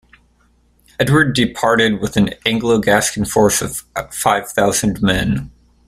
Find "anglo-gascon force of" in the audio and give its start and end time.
2.43-3.83